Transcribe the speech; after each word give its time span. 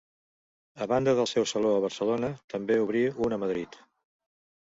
A 0.83 0.87
banda 0.91 1.13
del 1.19 1.27
seu 1.31 1.45
saló 1.51 1.73
a 1.75 1.83
Barcelona, 1.83 2.31
també 2.55 2.79
obrí 2.87 3.03
un 3.27 3.35
a 3.37 3.39
Madrid. 3.43 3.77